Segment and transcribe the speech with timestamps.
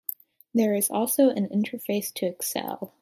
[0.51, 2.91] There is also an interface to Excel.